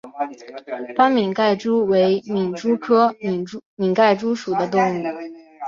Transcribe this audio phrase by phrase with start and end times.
[0.95, 3.13] 斑皿盖蛛为皿蛛科
[3.77, 5.03] 皿盖蛛属的动物。